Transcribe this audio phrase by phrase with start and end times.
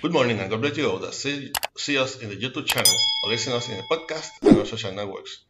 [0.00, 2.92] Good morning and God bless you all that see, see us in the YouTube channel
[3.24, 5.40] or listen us in the podcast and our social networks.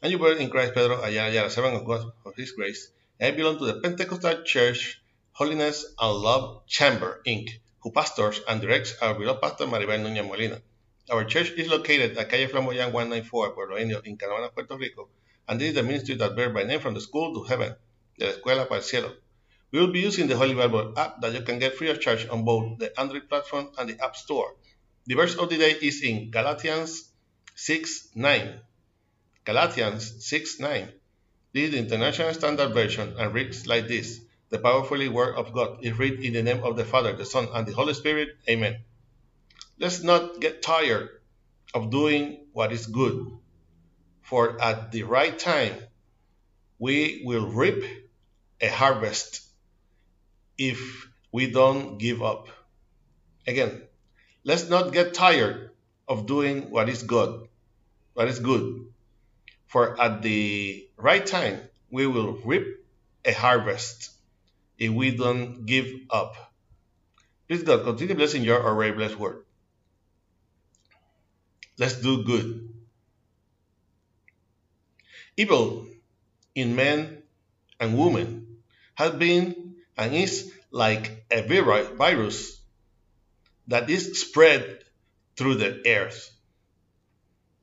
[0.00, 2.92] I'm your brother in Christ, Pedro Ayala Ayala, servant of God for His grace.
[3.20, 7.48] I belong to the Pentecostal Church Holiness and Love Chamber, Inc.,
[7.80, 10.62] who pastors and directs our beloved pastor Maribel Núñez Molina.
[11.10, 15.08] Our church is located at Calle Flamboyant 194, Pueblo Indio, in Canóvanas, Puerto Rico,
[15.48, 17.74] and this is the ministry that bears by name from the school to heaven,
[18.16, 19.12] la escuela para el cielo.
[19.72, 22.28] We will be using the Holy Bible app that you can get free of charge
[22.28, 24.54] on both the Android platform and the App Store.
[25.06, 27.08] The verse of the day is in Galatians
[27.54, 28.60] 6 9.
[29.46, 30.92] Galatians 6 9.
[31.54, 34.20] This is the International Standard Version and reads like this
[34.50, 37.48] The powerfully Word of God is read in the name of the Father, the Son,
[37.54, 38.28] and the Holy Spirit.
[38.50, 38.76] Amen.
[39.78, 41.08] Let's not get tired
[41.72, 43.26] of doing what is good,
[44.20, 45.74] for at the right time
[46.78, 47.82] we will reap
[48.60, 49.40] a harvest
[50.62, 52.46] if we don't give up.
[53.46, 53.82] Again,
[54.44, 55.70] let's not get tired
[56.06, 57.48] of doing what is good,
[58.14, 58.86] what is good.
[59.66, 61.60] For at the right time,
[61.90, 62.66] we will reap
[63.24, 64.10] a harvest
[64.78, 66.36] if we don't give up.
[67.48, 69.44] Please God, continue blessing your already blessed word.
[71.78, 72.68] Let's do good.
[75.36, 75.86] Evil
[76.54, 77.22] in men
[77.80, 78.58] and women
[78.94, 79.61] has been
[79.96, 82.60] and is like a virus
[83.68, 84.84] that is spread
[85.36, 86.30] through the earth.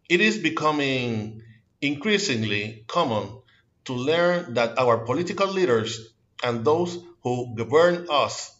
[0.08, 1.44] It is becoming
[1.82, 3.42] increasingly common
[3.86, 6.14] to learn that our political leaders
[6.44, 8.56] and those who govern us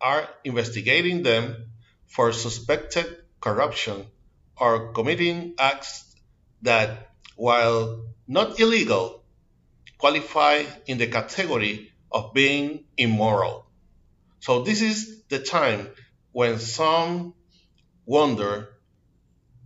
[0.00, 1.70] are investigating them
[2.06, 3.06] for suspected
[3.40, 4.06] corruption
[4.56, 6.04] or committing acts
[6.62, 9.22] that, while not illegal,
[9.98, 13.66] qualify in the category of being immoral.
[14.40, 15.88] So this is the time
[16.32, 17.34] when some
[18.06, 18.68] wonder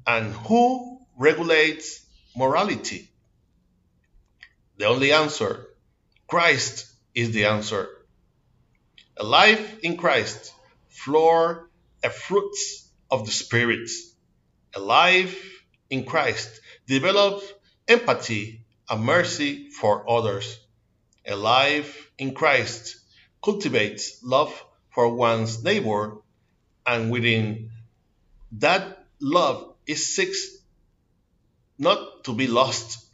[0.07, 2.05] and who regulates
[2.37, 3.11] morality?
[4.79, 5.67] The only answer,
[6.27, 7.89] Christ is the answer.
[9.17, 10.53] A life in Christ
[10.89, 11.71] floor
[12.03, 13.91] a fruits of the Spirit.
[14.75, 17.53] A life in Christ develops
[17.89, 20.61] empathy and mercy for others.
[21.27, 22.97] A life in Christ
[23.43, 26.19] cultivates love for one's neighbor,
[26.87, 27.71] and within
[28.53, 30.57] that love is seeks
[31.79, 33.05] not to be lost.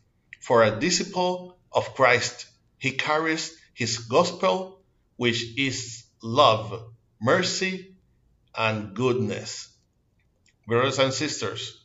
[0.40, 2.46] For a disciple of Christ,
[2.78, 4.80] he carries his gospel,
[5.16, 6.82] which is love,
[7.20, 7.94] mercy,
[8.56, 9.68] and goodness.
[10.66, 11.80] Brothers and sisters,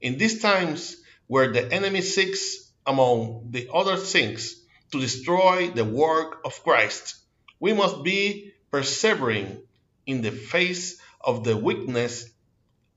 [0.00, 0.96] in these times
[1.26, 4.61] where the enemy seeks, among the other things,
[4.92, 7.16] to destroy the work of Christ,
[7.58, 9.62] we must be persevering
[10.06, 12.28] in the face of the weakness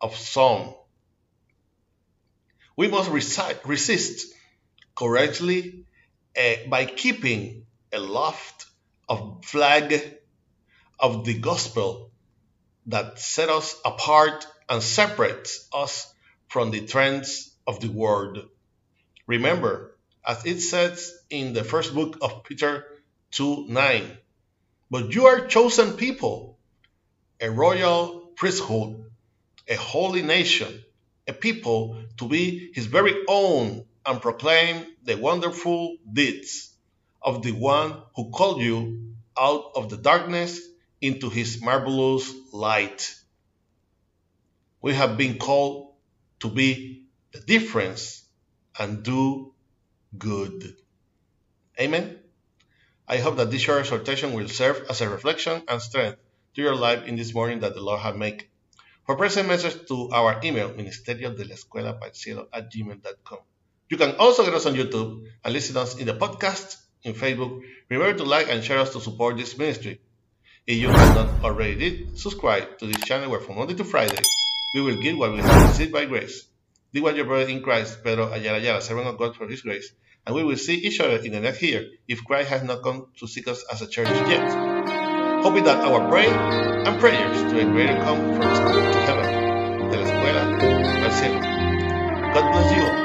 [0.01, 0.73] of some.
[2.75, 4.33] We must resist
[4.95, 5.85] courageously
[6.37, 8.65] uh, by keeping aloft
[9.07, 10.17] a flag
[10.99, 12.11] of the gospel
[12.87, 16.13] that set us apart and separates us
[16.47, 18.49] from the trends of the world.
[19.27, 19.94] Remember,
[20.25, 22.85] as it says in the first book of Peter
[23.31, 24.17] 2 9,
[24.89, 26.57] but you are chosen people,
[27.39, 29.05] a royal priesthood,
[29.67, 30.83] a holy nation,
[31.27, 36.71] a people to be his very own and proclaim the wonderful deeds
[37.21, 40.61] of the one who called you out of the darkness
[41.01, 43.15] into his marvelous light.
[44.81, 45.93] We have been called
[46.41, 48.23] to be the difference
[48.77, 49.54] and do
[50.17, 50.75] good.
[51.79, 52.19] Amen.
[53.07, 56.17] I hope that this short exhortation will serve as a reflection and strength
[56.55, 58.47] to your life in this morning that the Lord has made.
[59.05, 61.99] For present message to our email, ministerio de la escuela
[62.51, 63.39] at gmail.com.
[63.89, 67.61] You can also get us on YouTube and listen us in the podcast in Facebook.
[67.89, 70.01] Remember to like and share us to support this ministry.
[70.65, 74.17] If you have not already did, subscribe to this channel where from Monday to Friday
[74.73, 76.47] we will give what we have received by grace.
[76.91, 79.91] This was your brother in Christ, Pedro Ayala Ayala, servant of God for His grace
[80.25, 83.07] and we will see each other in the next year if Christ has not come
[83.19, 84.49] to seek us as a church yet.
[85.43, 89.97] Hoping that our prayer and prayers to a greater come from school to heaven, de
[89.97, 91.39] la escuela al cielo.
[92.33, 93.04] God bless you all.